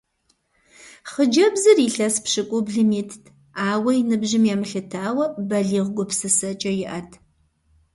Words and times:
Хъыджэбзыр 1.11 1.77
илъэс 1.87 2.15
пщыкӀублым 2.23 2.89
итт, 3.01 3.23
ауэ, 3.69 3.91
и 3.99 4.03
ныбжьым 4.09 4.43
емылъытауэ, 4.53 5.25
балигъ 5.49 5.89
гупсысэкӀэ 5.95 6.71
иӀэт. 6.83 7.11